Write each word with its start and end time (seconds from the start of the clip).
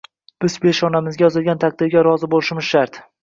Biz 0.45 0.53
peshonamizga 0.63 1.25
yozilgan 1.25 1.61
taqdirga 1.65 2.03
rozi 2.09 2.31
bo‘lishimiz 2.35 2.73
shart 2.73 2.99